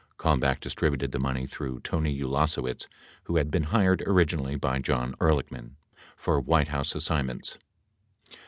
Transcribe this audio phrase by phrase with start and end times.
[0.19, 0.23] 73
[0.55, 2.87] Kalmbach distributed the money through Tony Ulasewicz,
[3.25, 5.75] who had been hired originally by John Ehrlichman
[6.17, 7.59] for White House assign ments.